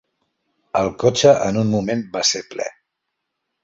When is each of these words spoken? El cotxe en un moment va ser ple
El 0.79 0.89
cotxe 1.03 1.35
en 1.51 1.63
un 1.65 1.71
moment 1.77 2.05
va 2.19 2.27
ser 2.35 2.45
ple 2.57 2.71